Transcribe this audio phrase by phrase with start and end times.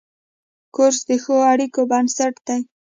[0.75, 2.61] کورس د ښو اړیکو بنسټ دی.